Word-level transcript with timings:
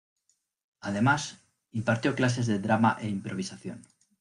Además, 0.79 1.37
impartió 1.73 2.15
clases 2.15 2.47
de 2.47 2.57
drama 2.57 2.97
e 3.01 3.07
improvisación. 3.07 3.83